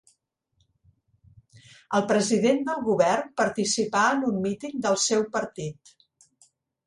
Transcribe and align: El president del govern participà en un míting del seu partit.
El 1.97 2.07
president 2.11 2.63
del 2.69 2.81
govern 2.87 3.29
participà 3.41 4.05
en 4.15 4.25
un 4.31 4.41
míting 4.47 4.83
del 4.87 4.97
seu 5.07 5.27
partit. 5.39 5.95